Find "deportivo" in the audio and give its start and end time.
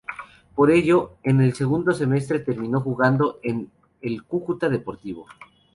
4.67-5.27